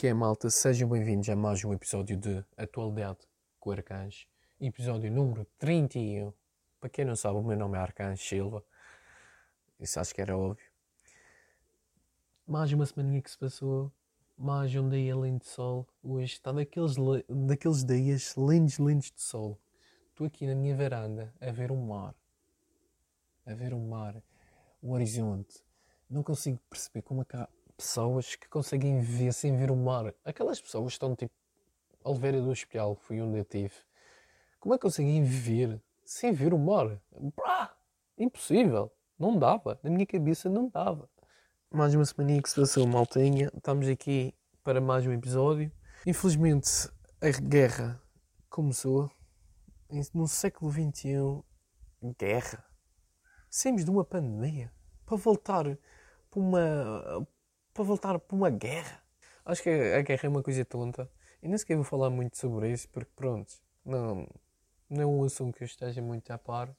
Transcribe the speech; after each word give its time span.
que 0.00 0.06
é, 0.06 0.14
malta? 0.14 0.48
Sejam 0.48 0.88
bem-vindos 0.88 1.28
a 1.28 1.36
mais 1.36 1.62
um 1.62 1.74
episódio 1.74 2.16
de 2.16 2.42
Atualidade 2.56 3.18
com 3.58 3.70
Arcanjo. 3.70 4.26
Episódio 4.58 5.12
número 5.12 5.46
31. 5.58 6.32
Para 6.80 6.88
quem 6.88 7.04
não 7.04 7.14
sabe, 7.14 7.36
o 7.36 7.42
meu 7.42 7.54
nome 7.54 7.76
é 7.76 7.82
Arcanjo 7.82 8.24
Silva. 8.24 8.64
Isso 9.78 10.00
acho 10.00 10.14
que 10.14 10.22
era 10.22 10.34
óbvio. 10.38 10.64
Mais 12.48 12.72
uma 12.72 12.86
semaninha 12.86 13.20
que 13.20 13.30
se 13.30 13.36
passou. 13.36 13.92
Mais 14.38 14.74
um 14.74 14.88
dia 14.88 15.14
lindo 15.14 15.40
de 15.40 15.48
sol. 15.48 15.86
Hoje 16.02 16.32
está 16.32 16.50
daqueles, 16.50 16.94
daqueles 17.28 17.84
dias 17.84 18.34
lindos, 18.38 18.78
lindos 18.78 19.12
de 19.14 19.20
sol. 19.20 19.60
Estou 20.08 20.26
aqui 20.26 20.46
na 20.46 20.54
minha 20.54 20.74
varanda 20.74 21.30
a 21.38 21.52
ver 21.52 21.70
o 21.70 21.76
mar. 21.76 22.14
A 23.44 23.52
ver 23.52 23.74
o 23.74 23.78
mar. 23.78 24.22
O 24.80 24.92
horizonte. 24.92 25.62
Não 26.08 26.22
consigo 26.22 26.58
perceber 26.70 27.02
como 27.02 27.20
é 27.20 27.24
que 27.26 27.36
há 27.36 27.46
pessoas 27.80 28.36
que 28.36 28.46
conseguem 28.46 29.00
ver 29.00 29.32
sem 29.32 29.56
ver 29.56 29.70
o 29.70 29.76
mar. 29.76 30.14
Aquelas 30.22 30.60
pessoas 30.60 30.92
estão 30.92 31.16
tipo. 31.16 31.32
Oliveira 32.04 32.40
do 32.40 32.52
Espial 32.52 32.94
foi 32.94 33.20
onde 33.20 33.38
eu 33.38 33.44
tive. 33.44 33.74
Como 34.58 34.74
é 34.74 34.78
que 34.78 34.82
conseguem 34.82 35.22
ver 35.22 35.80
sem 36.04 36.32
ver 36.32 36.52
o 36.52 36.58
mar? 36.58 37.00
Brá! 37.34 37.74
Impossível! 38.18 38.92
Não 39.18 39.38
dava. 39.38 39.78
Na 39.82 39.90
minha 39.90 40.06
cabeça 40.06 40.48
não 40.48 40.68
dava. 40.68 41.08
Mais 41.70 41.94
uma 41.94 42.04
semana 42.04 42.40
que 42.42 42.50
se 42.50 42.60
passou, 42.60 42.86
maltinha. 42.86 43.50
Estamos 43.54 43.88
aqui 43.88 44.34
para 44.62 44.80
mais 44.80 45.06
um 45.06 45.12
episódio. 45.12 45.72
Infelizmente, 46.06 46.90
a 47.20 47.30
guerra 47.40 48.02
começou 48.50 49.10
no 50.14 50.28
século 50.28 50.70
XXI. 50.70 51.42
Guerra. 52.18 52.64
Saímos 53.48 53.84
de 53.84 53.90
uma 53.90 54.04
pandemia 54.04 54.70
para 55.06 55.16
voltar 55.16 55.64
para 56.30 56.40
uma 56.40 57.26
para 57.72 57.84
voltar 57.84 58.18
para 58.18 58.36
uma 58.36 58.50
guerra. 58.50 59.02
Acho 59.44 59.62
que 59.62 59.70
a 59.70 60.02
guerra 60.02 60.20
é 60.24 60.28
uma 60.28 60.42
coisa 60.42 60.64
tonta. 60.64 61.10
E 61.42 61.48
nem 61.48 61.56
sequer 61.56 61.76
vou 61.76 61.84
falar 61.84 62.10
muito 62.10 62.36
sobre 62.36 62.70
isso, 62.70 62.88
porque 62.90 63.10
pronto, 63.16 63.52
não, 63.84 64.26
não 64.88 65.02
é 65.02 65.06
um 65.06 65.24
assunto 65.24 65.56
que 65.56 65.64
eu 65.64 65.66
esteja 65.66 66.02
muito 66.02 66.30
a 66.30 66.38
par. 66.38 66.74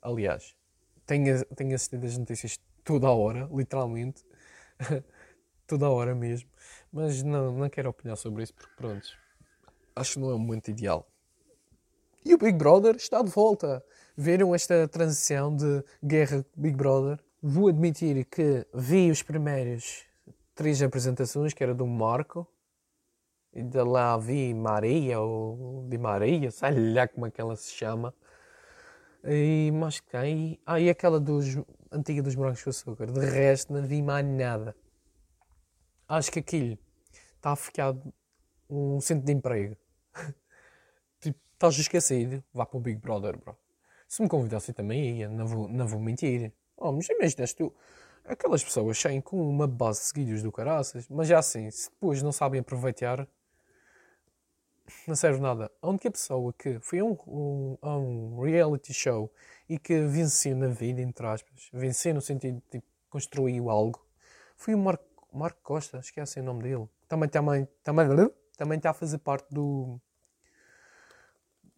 Aliás, 0.00 0.56
tenho, 1.04 1.44
tenho 1.46 1.74
assistido 1.74 2.06
as 2.06 2.16
notícias 2.16 2.60
toda 2.84 3.08
a 3.08 3.12
hora, 3.12 3.48
literalmente. 3.52 4.24
toda 5.66 5.86
a 5.86 5.90
hora 5.90 6.14
mesmo. 6.14 6.48
Mas 6.90 7.22
não, 7.22 7.52
não 7.52 7.68
quero 7.68 7.90
opinar 7.90 8.16
sobre 8.16 8.42
isso, 8.42 8.54
porque 8.54 8.72
pronto, 8.76 9.06
acho 9.94 10.14
que 10.14 10.18
não 10.20 10.30
é 10.30 10.34
um 10.34 10.38
momento 10.38 10.68
ideal. 10.68 11.06
E 12.24 12.34
o 12.34 12.38
Big 12.38 12.56
Brother 12.58 12.96
está 12.96 13.22
de 13.22 13.30
volta. 13.30 13.84
Viram 14.16 14.54
esta 14.54 14.88
transição 14.88 15.54
de 15.54 15.84
guerra 16.04 16.44
Big 16.56 16.76
Brother? 16.76 17.18
Vou 17.40 17.68
admitir 17.68 18.24
que 18.24 18.66
vi 18.74 19.10
os 19.10 19.22
primeiros 19.22 20.07
três 20.58 20.82
apresentações, 20.82 21.54
que 21.54 21.62
era 21.62 21.72
do 21.72 21.86
Marco, 21.86 22.44
e 23.52 23.62
de 23.62 23.80
lá 23.80 24.18
vi 24.18 24.52
Maria, 24.52 25.20
ou 25.20 25.86
de 25.88 25.96
Maria, 25.96 26.50
sei 26.50 26.92
lá 26.92 27.06
como 27.06 27.26
é 27.26 27.30
que 27.30 27.40
ela 27.40 27.54
se 27.54 27.70
chama. 27.70 28.12
E 29.22 29.70
mais 29.72 30.00
quem? 30.00 30.60
Ah, 30.66 30.80
e 30.80 30.90
aquela 30.90 31.20
dos 31.20 31.56
antiga 31.92 32.20
dos 32.24 32.34
morangos 32.34 32.64
com 32.64 32.70
açúcar. 32.70 33.06
De 33.06 33.20
resto, 33.20 33.72
não 33.72 33.86
vi 33.86 34.02
mais 34.02 34.26
nada. 34.26 34.74
Acho 36.08 36.32
que 36.32 36.40
aquilo 36.40 36.76
está 37.36 37.52
a 37.52 37.56
ficar 37.56 37.94
um 38.68 39.00
centro 39.00 39.26
de 39.26 39.32
emprego. 39.32 39.76
tipo, 41.20 41.38
estás 41.52 41.78
esquecido, 41.78 42.42
vá 42.52 42.66
para 42.66 42.78
o 42.78 42.80
Big 42.80 43.00
Brother, 43.00 43.38
bro. 43.38 43.56
Se 44.08 44.20
me 44.22 44.28
convidassem 44.28 44.74
também 44.74 45.18
ia, 45.18 45.28
não 45.28 45.46
vou, 45.46 45.68
não 45.68 45.86
vou 45.86 46.00
mentir. 46.00 46.52
Oh, 46.76 46.90
mas 46.90 47.08
imaginas 47.08 47.52
tu, 47.52 47.72
aquelas 48.28 48.62
pessoas 48.62 48.98
saem 48.98 49.20
com 49.20 49.40
uma 49.48 49.66
base 49.66 50.00
de 50.00 50.06
seguidores 50.06 50.42
do 50.42 50.52
caraças, 50.52 51.08
mas 51.08 51.26
já 51.26 51.38
assim, 51.38 51.70
se 51.70 51.90
depois 51.90 52.22
não 52.22 52.30
sabem 52.30 52.60
aproveitar, 52.60 53.26
não 55.06 55.16
serve 55.16 55.40
nada. 55.40 55.70
A 55.82 55.88
única 55.88 56.10
pessoa 56.10 56.52
que 56.52 56.78
foi 56.80 57.00
a 57.00 57.04
um, 57.04 57.16
um, 57.26 57.78
um 57.82 58.40
reality 58.40 58.92
show 58.92 59.32
e 59.68 59.78
que 59.78 60.00
venceu 60.02 60.56
na 60.56 60.68
vida, 60.68 61.00
entre 61.00 61.26
aspas, 61.26 61.68
venceu 61.72 62.14
no 62.14 62.20
sentido 62.20 62.56
de 62.56 62.78
tipo, 62.78 62.86
construiu 63.10 63.70
algo, 63.70 64.06
foi 64.56 64.74
o 64.74 64.78
Marco, 64.78 65.04
Marco 65.32 65.60
Costa, 65.62 65.98
assim 65.98 66.40
o 66.40 66.44
nome 66.44 66.62
dele. 66.62 66.88
Também, 67.08 67.28
também, 67.28 67.68
também, 67.82 68.06
também 68.56 68.76
está 68.76 68.90
a 68.90 68.94
fazer 68.94 69.18
parte 69.18 69.46
do, 69.50 69.98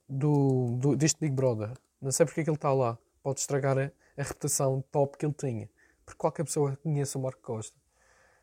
do, 0.09 0.77
do 0.77 0.97
deste 0.97 1.21
Big 1.21 1.35
Brother. 1.35 1.73
Não 2.01 2.11
sei 2.11 2.27
porque 2.27 2.41
é 2.41 2.45
que 2.45 2.51
ele 2.51 2.57
está 2.57 2.73
lá. 2.73 2.99
Pode 3.23 3.41
estragar 3.41 3.79
a, 3.79 3.93
a 4.17 4.23
reputação 4.23 4.83
top 4.91 5.19
que 5.19 5.27
ele 5.27 5.35
tinha 5.35 5.69
porque 6.11 6.19
qualquer 6.19 6.45
pessoa 6.45 6.77
conhece 6.83 7.17
o 7.17 7.21
Marco 7.21 7.41
Costa. 7.41 7.79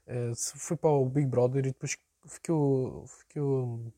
Uh, 0.08 0.34
fui 0.36 0.78
para 0.78 0.90
o 0.90 1.06
Big 1.06 1.28
Brother 1.28 1.66
e 1.66 1.70
depois 1.72 1.98
ficou, 2.26 3.06
ficou, 3.08 3.94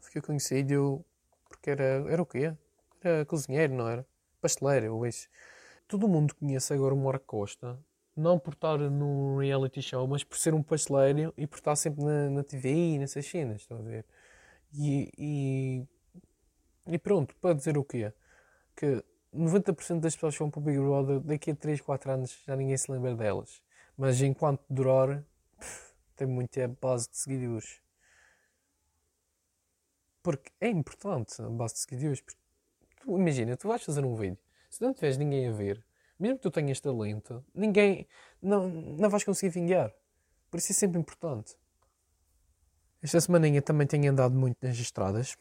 ficou 0.00 0.22
conhecido 0.22 1.04
porque 1.48 1.70
era, 1.70 2.04
era 2.10 2.22
o 2.22 2.26
quê? 2.26 2.54
Era 3.02 3.24
cozinheiro, 3.24 3.74
não 3.74 3.88
era? 3.88 4.06
Pasteleiro, 4.42 4.94
ou 4.94 5.06
isso. 5.06 5.28
Todo 5.88 6.06
mundo 6.08 6.34
conhece 6.34 6.72
agora 6.74 6.94
o 6.94 6.96
Marco 6.98 7.24
Costa, 7.26 7.78
não 8.14 8.38
por 8.38 8.52
estar 8.52 8.78
num 8.78 9.38
reality 9.38 9.80
show, 9.80 10.06
mas 10.06 10.22
por 10.22 10.36
ser 10.36 10.52
um 10.54 10.62
pasteleiro 10.62 11.32
e 11.36 11.46
por 11.46 11.56
estar 11.56 11.76
sempre 11.76 12.04
na, 12.04 12.30
na 12.30 12.44
TV 12.44 12.94
e 12.94 12.98
nessas 12.98 13.26
cenas, 13.26 13.62
estão 13.62 13.78
a 13.78 13.82
ver? 13.82 14.04
E, 14.74 15.10
e, 15.18 15.86
e 16.86 16.98
pronto, 16.98 17.34
para 17.36 17.54
dizer 17.54 17.78
o 17.78 17.84
quê? 17.84 18.12
Que 18.76 19.02
90% 19.34 20.00
das 20.00 20.14
pessoas 20.14 20.34
que 20.34 20.40
vão 20.40 20.50
para 20.50 20.60
o 20.60 20.62
Big 20.62 20.78
Brother, 20.78 21.20
daqui 21.20 21.52
a 21.52 21.54
3, 21.54 21.80
4 21.80 22.12
anos 22.12 22.42
já 22.46 22.56
ninguém 22.56 22.76
se 22.76 22.90
lembra 22.90 23.14
delas. 23.14 23.62
Mas 23.96 24.20
enquanto 24.20 24.62
durar, 24.68 25.24
pff, 25.58 25.94
tem 26.16 26.26
muita 26.26 26.68
base 26.80 27.08
de 27.08 27.16
seguidores. 27.16 27.80
Porque 30.22 30.50
é 30.60 30.68
importante 30.68 31.40
a 31.40 31.48
base 31.48 31.74
de 31.74 31.80
seguidores. 31.80 32.22
Tu, 33.00 33.18
imagina, 33.18 33.56
tu 33.56 33.68
vais 33.68 33.82
fazer 33.82 34.04
um 34.04 34.14
vídeo, 34.14 34.38
se 34.68 34.82
não 34.82 34.92
tiveres 34.92 35.16
ninguém 35.16 35.48
a 35.48 35.52
ver, 35.52 35.82
mesmo 36.18 36.36
que 36.36 36.42
tu 36.42 36.50
tenhas 36.50 36.80
talento, 36.80 37.42
ninguém, 37.54 38.06
não, 38.42 38.68
não 38.68 39.08
vais 39.08 39.24
conseguir 39.24 39.50
vingar. 39.50 39.92
Por 40.50 40.58
isso 40.58 40.72
é 40.72 40.74
sempre 40.74 41.00
importante. 41.00 41.56
Esta 43.02 43.20
semaninha 43.20 43.62
também 43.62 43.86
tenho 43.86 44.10
andado 44.10 44.34
muito 44.34 44.58
nas 44.60 44.76
estradas 44.76 45.36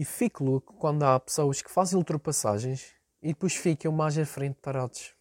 e 0.00 0.04
fico 0.06 0.42
louco 0.42 0.72
quando 0.78 1.02
há 1.02 1.20
pessoas 1.20 1.60
que 1.60 1.70
fazem 1.70 1.98
ultrapassagens 1.98 2.94
e 3.22 3.34
depois 3.34 3.54
ficam 3.54 3.92
mais 3.92 4.16
à 4.16 4.24
frente 4.24 4.58
parados. 4.58 5.14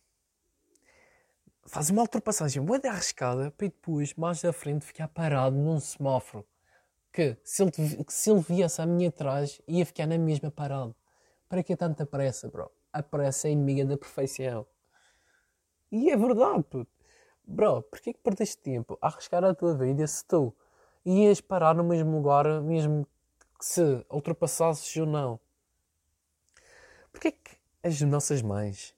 Faz 1.65 1.89
uma 1.89 2.01
ultrapassagem 2.01 2.63
boa 2.63 2.79
arriscada 2.85 3.51
para 3.51 3.67
depois, 3.67 4.13
mais 4.13 4.45
à 4.45 4.53
frente, 4.53 4.85
ficar 4.85 5.09
parado 5.09 5.57
num 5.57 5.81
semáforo. 5.81 6.47
Que 7.11 7.35
se 7.43 7.61
ele, 7.61 7.71
que 7.71 8.13
se 8.13 8.31
ele 8.31 8.39
viesse 8.39 8.81
à 8.81 8.85
minha 8.85 9.09
atrás, 9.09 9.61
ia 9.67 9.85
ficar 9.85 10.07
na 10.07 10.17
mesma 10.17 10.49
parado. 10.49 10.95
Para 11.49 11.61
que 11.61 11.75
tanta 11.75 12.05
pressa, 12.05 12.47
bro? 12.47 12.71
A 12.93 13.03
pressa 13.03 13.49
é 13.49 13.51
inimiga 13.51 13.83
da 13.83 13.97
perfeição. 13.97 14.65
E 15.91 16.09
é 16.09 16.15
verdade, 16.15 16.63
puto. 16.63 16.87
Bro, 17.45 17.81
porquê 17.81 18.13
que 18.13 18.21
perdeste 18.21 18.57
tempo 18.59 18.97
a 19.01 19.07
arriscar 19.07 19.43
a 19.43 19.53
tua 19.53 19.75
vida 19.75 20.07
se 20.07 20.23
tu 20.23 20.55
ias 21.05 21.41
parar 21.41 21.75
no 21.75 21.83
mesmo 21.83 22.15
lugar, 22.15 22.61
mesmo 22.61 23.05
se 23.59 24.05
ultrapassasses 24.09 24.95
ou 24.97 25.05
não. 25.05 25.39
Porquê 27.11 27.31
que 27.31 27.57
as 27.83 27.99
nossas 28.01 28.41
mães 28.41 28.93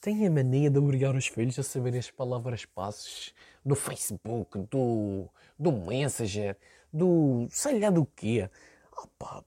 têm 0.00 0.26
a 0.26 0.30
mania 0.30 0.70
de 0.70 0.78
obrigar 0.78 1.14
os 1.14 1.26
filhos 1.26 1.58
a 1.58 1.62
saber 1.62 1.96
as 1.96 2.10
palavras 2.10 2.64
passos 2.64 3.34
do 3.64 3.74
Facebook, 3.74 4.58
do, 4.70 5.28
do 5.58 5.72
Messenger, 5.72 6.56
do 6.92 7.46
sei 7.50 7.80
lá 7.80 7.90
do 7.90 8.06
quê? 8.06 8.48
Opa, 8.96 9.44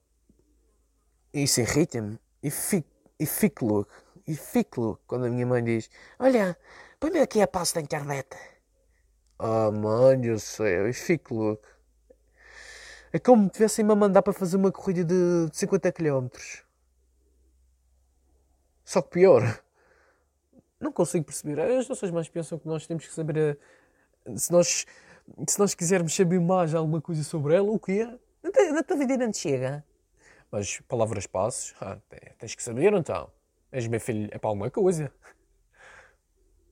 isso 1.32 1.60
irrita-me 1.60 2.18
e 2.42 2.50
fico, 2.50 2.88
e 3.18 3.26
fico 3.26 3.66
louco. 3.66 3.92
E 4.26 4.34
fico 4.34 4.80
louco 4.80 5.02
quando 5.06 5.26
a 5.26 5.30
minha 5.30 5.46
mãe 5.46 5.62
diz: 5.64 5.90
Olha, 6.18 6.56
põe-me 6.98 7.20
aqui 7.20 7.40
a 7.40 7.48
passo 7.48 7.74
da 7.74 7.80
internet. 7.80 8.28
Oh, 9.38 9.72
mãe 9.72 10.20
do 10.20 10.38
céu, 10.38 10.88
e 10.88 10.92
fico 10.92 11.34
louco. 11.34 11.66
É 13.12 13.18
como 13.18 13.44
me 13.44 13.50
tivessem-me 13.50 13.92
a 13.92 13.96
mandar 13.96 14.22
para 14.22 14.32
fazer 14.32 14.56
uma 14.56 14.70
corrida 14.70 15.04
de 15.04 15.48
50 15.52 15.90
km. 15.92 16.28
Só 18.84 19.02
que 19.02 19.10
pior. 19.10 19.60
Não 20.78 20.92
consigo 20.92 21.24
perceber. 21.24 21.60
As 21.60 21.88
nossas 21.88 22.10
mães 22.10 22.28
pensam 22.28 22.58
que 22.58 22.66
nós 22.66 22.86
temos 22.86 23.06
que 23.06 23.12
saber. 23.12 23.58
A... 24.26 24.36
Se 24.36 24.52
nós, 24.52 24.86
se 25.46 25.58
nós 25.58 25.74
quisermos 25.74 26.14
saber 26.14 26.40
mais 26.40 26.74
alguma 26.74 27.00
coisa 27.00 27.24
sobre 27.24 27.54
ela, 27.54 27.70
o 27.70 27.78
quê? 27.78 28.06
Na 28.72 28.82
tua 28.82 28.96
vida 28.96 29.16
não 29.16 29.30
te 29.30 29.38
chega. 29.38 29.84
Mas 30.50 30.80
palavras 30.88 31.26
passos, 31.26 31.74
ah, 31.80 31.98
tens 32.38 32.54
que 32.54 32.62
saber 32.62 32.92
então. 32.94 33.30
És 33.70 33.86
meu 33.86 34.00
filho, 34.00 34.28
é 34.32 34.38
para 34.38 34.50
alguma 34.50 34.70
coisa. 34.70 35.12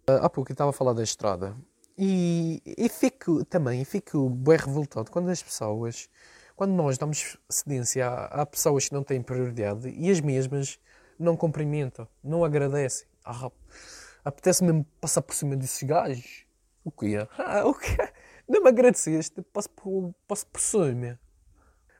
Ah, 0.08 0.26
há 0.26 0.30
pouco 0.30 0.50
eu 0.50 0.54
estava 0.54 0.70
a 0.70 0.72
falar 0.72 0.94
da 0.94 1.02
estrada. 1.02 1.54
E, 2.00 2.62
e 2.64 2.88
fico 2.88 3.44
também, 3.44 3.84
fico 3.84 4.30
bem 4.30 4.56
revoltado 4.56 5.10
quando 5.10 5.30
as 5.30 5.42
pessoas, 5.42 6.08
quando 6.54 6.70
nós 6.70 6.96
damos 6.96 7.36
cedência 7.50 8.06
a, 8.06 8.42
a 8.42 8.46
pessoas 8.46 8.88
que 8.88 8.94
não 8.94 9.02
têm 9.02 9.20
prioridade 9.20 9.88
e 9.88 10.08
as 10.08 10.20
mesmas 10.20 10.78
não 11.18 11.36
cumprimentam, 11.36 12.06
não 12.22 12.44
agradecem. 12.44 13.08
Ah, 13.24 13.50
apetece 14.24 14.62
mesmo 14.62 14.86
passar 15.00 15.22
por 15.22 15.34
cima 15.34 15.56
desses 15.56 15.82
gajos. 15.82 16.46
O 16.84 16.92
quê? 16.92 17.26
Ah, 17.36 17.66
o 17.66 17.74
quê? 17.74 17.96
Não 18.48 18.62
me 18.62 18.68
agradeceste, 18.68 19.42
posso, 19.52 19.68
posso 20.26 20.46
por 20.46 20.60
cima. 20.60 21.18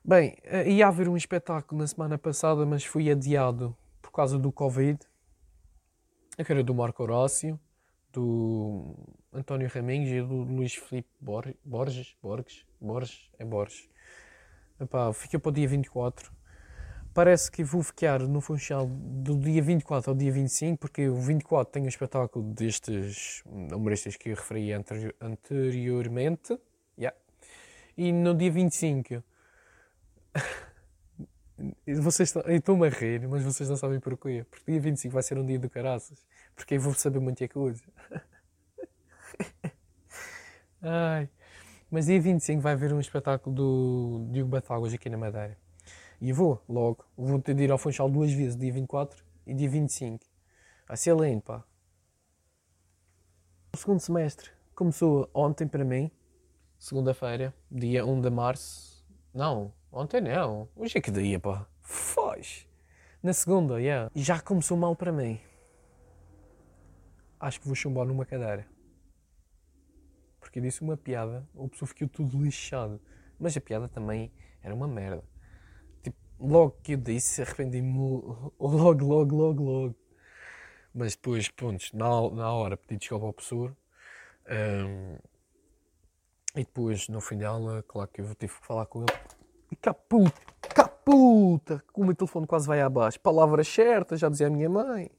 Bem, 0.05 0.37
eh, 0.45 0.71
ia 0.71 0.87
haver 0.87 1.09
um 1.09 1.17
espetáculo 1.17 1.81
na 1.81 1.87
semana 1.89 2.17
passada, 2.17 2.65
mas 2.65 2.85
fui 2.85 3.11
adiado 3.11 3.77
por 4.01 4.13
causa 4.13 4.39
do 4.39 4.53
Covid. 4.53 4.99
A 6.39 6.45
cara 6.45 6.63
do 6.63 6.73
Marco 6.73 7.03
Horácio, 7.03 7.59
do 8.13 8.95
António 9.39 9.69
Raminhos 9.73 10.11
e 10.11 10.21
do 10.21 10.43
Luís 10.43 10.75
Filipe 10.75 11.09
Borges. 11.21 11.55
Borges? 11.65 12.17
Borges? 12.23 12.67
Borges? 12.81 13.31
É 13.39 13.45
Borges. 13.45 13.89
Epá, 14.81 15.13
fica 15.13 15.39
para 15.39 15.49
o 15.49 15.53
dia 15.53 15.67
24. 15.67 16.33
Parece 17.15 17.51
que 17.51 17.65
vou 17.65 17.83
ficar 17.83 18.21
no 18.21 18.41
Funchal 18.41 18.87
do 18.87 19.37
dia 19.39 19.61
24 19.61 20.11
ao 20.11 20.17
dia 20.17 20.31
25, 20.31 20.79
porque 20.79 21.09
o 21.09 21.17
24 21.17 21.73
tem 21.73 21.85
o 21.85 21.89
espetáculo 21.89 22.53
destes 22.53 23.43
humoristas 23.45 24.17
que 24.17 24.29
eu 24.29 24.37
referi 24.37 24.73
anteriormente. 24.73 26.59
Yeah. 26.97 27.17
E 27.97 28.13
no 28.13 28.35
dia 28.35 28.53
25 28.53 29.23
vocês 32.01 32.29
estão, 32.29 32.43
eu 32.43 32.57
estou-me 32.57 32.87
a 32.87 32.91
rir, 32.91 33.27
mas 33.27 33.43
vocês 33.43 33.69
não 33.69 33.77
sabem 33.77 33.99
porquê. 33.99 34.47
Porque 34.49 34.71
dia 34.71 34.81
25 34.81 35.13
vai 35.13 35.23
ser 35.23 35.39
um 35.39 35.47
dia 35.47 35.59
do 35.59 35.69
caraças. 35.69 36.25
Porque 36.55 36.75
eu 36.75 36.81
vou 36.81 36.95
saber 36.95 37.19
muita 37.19 37.49
coisa. 37.49 37.83
Ai. 40.83 41.29
Mas 41.91 42.07
dia 42.07 42.21
25 42.21 42.61
vai 42.61 42.75
haver 42.75 42.93
um 42.93 43.01
espetáculo 43.01 43.55
do 43.55 44.29
Diogo 44.31 44.51
Batáguas 44.51 44.93
aqui 44.93 45.09
na 45.09 45.17
Madeira. 45.17 45.57
E 46.21 46.33
vou, 46.33 46.63
logo. 46.69 47.05
Vou 47.17 47.41
ter 47.41 47.55
de 47.55 47.65
ir 47.65 47.71
ao 47.71 47.79
Funchal 47.79 48.11
duas 48.11 48.33
vezes, 48.33 48.57
dia 48.57 48.73
24 48.73 49.25
e 49.47 49.55
dia 49.55 49.69
25. 49.69 50.25
Vai 50.87 50.97
ser 50.97 51.17
lindo, 51.17 51.43
pá. 51.43 51.65
O 53.73 53.77
segundo 53.77 54.01
semestre 54.01 54.51
começou 54.75 55.31
ontem 55.33 55.67
para 55.67 55.85
mim, 55.85 56.11
segunda-feira, 56.79 57.55
dia 57.71 58.05
1 58.05 58.21
de 58.21 58.31
março. 58.31 59.07
Não, 59.33 59.73
ontem 59.93 60.21
não. 60.21 60.69
Hoje 60.77 60.99
é 60.99 61.01
que 61.01 61.11
dia, 61.11 61.39
pá. 61.39 61.67
Foz. 61.81 62.67
Na 63.23 63.33
segunda, 63.33 63.81
yeah. 63.81 64.11
E 64.15 64.23
já 64.23 64.41
começou 64.41 64.77
mal 64.77 64.95
para 64.95 65.13
mim. 65.13 65.41
Acho 67.41 67.61
que 67.61 67.67
vou 67.67 67.75
chumbar 67.75 68.05
numa 68.05 68.25
cadeira. 68.25 68.67
Porque 70.49 70.61
eu 70.61 70.63
disse 70.63 70.81
uma 70.81 70.97
piada, 70.97 71.47
o 71.55 71.69
pessoa 71.69 71.87
ficou 71.87 72.09
tudo 72.09 72.43
lixado. 72.43 73.01
Mas 73.39 73.57
a 73.57 73.61
piada 73.61 73.89
também 73.89 74.33
era 74.63 74.75
uma 74.75 74.89
merda 74.89 75.23
logo 76.39 76.77
que 76.83 76.93
eu 76.93 76.99
disse, 76.99 77.43
arrependi-me 77.43 77.99
logo, 77.99 78.55
logo, 78.59 79.37
logo, 79.37 79.63
logo. 79.63 79.95
Mas 80.95 81.15
depois, 81.15 81.49
pontos, 81.49 81.93
na, 81.93 82.09
na 82.31 82.53
hora 82.53 82.77
pedi 82.77 83.01
desculpa 83.01 83.27
ao 83.27 83.33
professor. 83.33 83.77
Um, 84.49 85.17
e 86.57 86.65
depois, 86.65 87.09
no 87.09 87.21
fim 87.21 87.39
da 87.39 87.51
aula, 87.51 87.85
claro 87.87 88.09
que 88.09 88.21
eu 88.21 88.35
tive 88.35 88.55
que 88.55 88.67
falar 88.67 88.87
com 88.87 89.01
ele. 89.01 89.13
E 89.71 89.77
caputa, 89.77 90.41
caputa, 90.75 91.85
o 91.95 92.05
meu 92.05 92.15
telefone 92.15 92.47
quase 92.47 92.67
vai 92.67 92.81
abaixo. 92.81 93.21
Palavras 93.21 93.69
certas, 93.69 94.19
já 94.19 94.29
dizia 94.29 94.47
a 94.47 94.51
minha 94.51 94.69
mãe. 94.69 95.11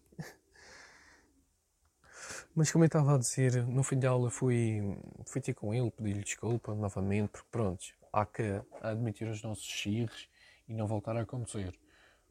Mas 2.56 2.72
como 2.72 2.84
eu 2.84 2.88
estava 2.88 3.16
a 3.16 3.18
dizer, 3.18 3.66
no 3.66 3.84
fim 3.84 4.00
da 4.00 4.10
aula 4.10 4.30
fui, 4.30 4.98
fui 5.25 5.40
ter 5.40 5.54
com 5.54 5.74
ele, 5.74 5.90
pedi-lhe 5.92 6.24
desculpa 6.24 6.74
novamente, 6.74 7.30
porque 7.30 7.48
pronto, 7.51 7.86
há 8.12 8.25
que 8.25 8.62
admitir 8.81 9.28
os 9.28 9.42
nossos 9.44 9.86
erros 9.86 10.30
e 10.68 10.74
não 10.74 10.88
voltar 10.88 11.16
a 11.16 11.22
acontecer. 11.22 11.74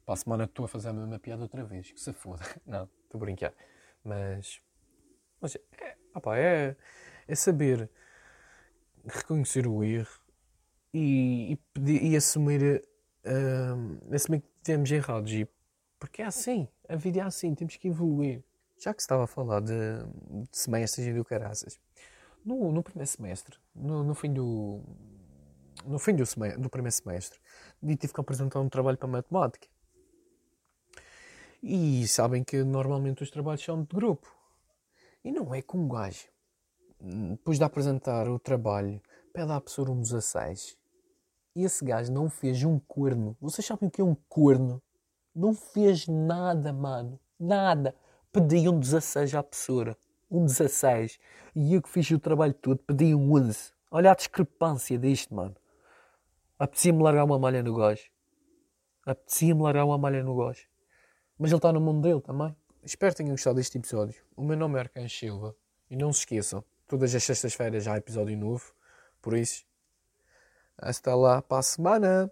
Para 0.05 0.15
a 0.15 0.17
semana 0.17 0.45
estou 0.45 0.65
a 0.65 0.69
fazer 0.69 0.89
a 0.89 0.93
mesma 0.93 1.19
piada 1.19 1.43
outra 1.43 1.65
vez, 1.65 1.91
que 1.91 2.01
se 2.01 2.13
foda. 2.13 2.43
Não, 2.67 2.89
estou 3.05 3.19
a 3.19 3.25
brincar. 3.25 3.53
Mas, 4.03 4.61
mas 5.41 5.55
é, 5.55 5.97
opa, 6.15 6.39
é, 6.39 6.75
é 7.27 7.35
saber 7.35 7.91
reconhecer 9.05 9.67
o 9.67 9.85
erro 9.85 10.21
e, 10.95 11.53
e, 11.53 11.57
pedir, 11.75 12.03
e 12.03 12.17
assumir, 12.17 12.83
uh, 13.25 14.15
assumir 14.15 14.41
que 14.41 14.49
temos 14.63 14.91
errados. 14.91 15.33
E, 15.33 15.47
porque 15.99 16.23
é 16.23 16.27
assim, 16.27 16.69
a 16.89 16.97
vida 16.97 17.21
é 17.21 17.23
assim, 17.23 17.55
temos 17.55 17.77
que 17.77 17.89
evoluir. 17.89 18.43
Já 18.79 18.95
que 18.95 19.01
estava 19.01 19.25
a 19.25 19.27
falar 19.27 19.61
de, 19.61 19.73
de 19.73 20.57
semestres 20.57 21.07
e 21.07 21.13
do 21.13 21.25
caraças, 21.25 21.79
no, 22.45 22.71
no 22.71 22.83
primeiro 22.83 23.11
semestre, 23.11 23.57
no, 23.75 24.05
no 24.05 24.15
fim 24.15 24.33
do, 24.33 24.81
no 25.85 25.99
fim 25.99 26.15
do, 26.15 26.25
semestre, 26.25 26.61
do 26.61 26.71
primeiro 26.71 26.95
semestre, 26.95 27.39
tive 27.83 28.13
que 28.13 28.21
apresentar 28.21 28.61
um 28.61 28.69
trabalho 28.69 28.97
para 28.97 29.09
matemática. 29.09 29.67
E 31.61 32.07
sabem 32.07 32.45
que 32.45 32.63
normalmente 32.63 33.23
os 33.23 33.31
trabalhos 33.31 33.65
são 33.65 33.83
de 33.83 33.95
grupo. 33.95 34.33
E 35.25 35.33
não 35.33 35.53
é 35.53 35.61
com 35.61 35.79
um 35.79 35.89
gajo, 35.89 36.29
depois 37.01 37.59
de 37.59 37.65
apresentar 37.65 38.29
o 38.29 38.39
trabalho, 38.39 39.01
pede 39.33 39.51
à 39.53 39.61
pessoa 39.61 39.91
um 39.91 40.01
16. 40.01 40.77
E 41.57 41.65
esse 41.65 41.85
gajo 41.85 42.13
não 42.13 42.31
fez 42.31 42.63
um 42.63 42.79
corno. 42.79 43.37
Vocês 43.41 43.67
sabem 43.67 43.89
o 43.89 43.91
que 43.91 44.01
é 44.01 44.05
um 44.05 44.17
corno? 44.29 44.81
Não 45.35 45.53
fez 45.53 46.07
nada, 46.07 46.73
mano. 46.73 47.19
Nada. 47.39 47.95
Pedi 48.33 48.69
um 48.69 48.79
16 48.79 49.35
à 49.35 49.43
pessoa. 49.43 49.97
Um 50.31 50.45
16. 50.45 51.19
E 51.55 51.75
eu 51.75 51.83
que 51.83 51.89
fiz 51.89 52.11
o 52.11 52.19
trabalho 52.19 52.55
todo, 52.55 52.79
pedi 52.79 53.15
um 53.15 53.33
11. 53.33 53.73
Olha 53.91 54.13
a 54.13 54.15
discrepância 54.15 54.99
disto, 54.99 55.35
mano. 55.35 55.57
Apetecia-me 56.59 57.03
largar 57.03 57.25
uma 57.25 57.39
malha 57.39 57.63
no 57.63 57.75
gajo. 57.75 58.11
Apetecia-me 59.07 59.63
largar 59.63 59.85
uma 59.85 59.97
malha 59.97 60.23
no 60.23 60.37
gajo. 60.37 60.67
Mas 61.39 61.51
ele 61.51 61.59
está 61.59 61.73
no 61.73 61.81
mundo 61.81 62.03
dele 62.03 62.21
também. 62.21 62.55
Espero 62.83 63.13
que 63.13 63.19
tenham 63.19 63.33
gostado 63.33 63.57
deste 63.57 63.79
episódio. 63.79 64.23
O 64.37 64.43
meu 64.43 64.57
nome 64.57 64.77
é 64.77 64.81
Arcanjo 64.81 65.15
Silva. 65.15 65.57
E 65.91 65.97
não 65.97 66.13
se 66.13 66.21
esqueçam, 66.21 66.63
todas 66.87 67.15
as 67.15 67.25
sextas-feiras 67.25 67.89
há 67.89 67.97
episódio 67.97 68.37
novo. 68.37 68.75
Por 69.23 69.35
isso, 69.35 69.65
hasta 70.77 71.15
lá 71.15 71.41
para 71.41 71.59
a 71.59 71.63
semana. 71.63 72.31